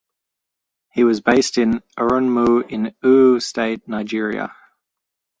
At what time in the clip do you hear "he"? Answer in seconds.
0.93-1.03